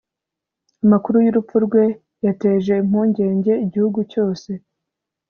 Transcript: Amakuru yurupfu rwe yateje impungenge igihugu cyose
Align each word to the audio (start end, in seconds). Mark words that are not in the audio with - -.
Amakuru 0.83 1.15
yurupfu 1.25 1.55
rwe 1.65 1.83
yateje 2.25 2.73
impungenge 2.83 3.51
igihugu 3.65 3.99
cyose 4.11 4.49